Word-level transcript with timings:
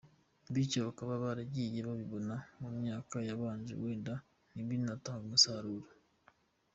Bityo 0.53 0.79
bakaba 0.87 1.13
baragiye 1.23 1.79
babibona 1.87 2.35
mu 2.61 2.69
myaka 2.79 3.17
yabanje 3.29 3.73
wenda 3.81 4.13
ntibinatange 4.53 5.23
umusaruro. 5.27 5.87